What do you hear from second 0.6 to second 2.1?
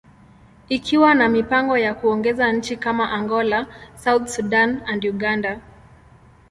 ikiwa na mipango ya